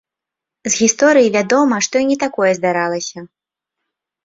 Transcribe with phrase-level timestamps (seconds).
[0.67, 3.19] З гісторыі вядома, што і не такое здаралася.